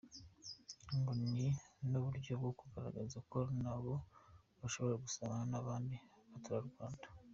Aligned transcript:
Ngo 0.97 1.11
ni 1.23 1.45
n’uburyo 1.89 2.33
bwo 2.39 2.51
kugaragaza 2.59 3.17
ko 3.31 3.39
na 3.63 3.75
bo 3.81 3.95
bashobora 4.59 5.01
gusabana 5.05 5.43
n’abandi 5.51 5.95
baturarwanda. 6.31 7.07